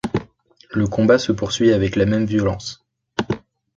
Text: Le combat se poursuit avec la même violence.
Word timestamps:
Le 0.71 0.87
combat 0.87 1.19
se 1.19 1.31
poursuit 1.31 1.71
avec 1.73 1.95
la 1.95 2.07
même 2.07 2.25
violence. 2.25 2.83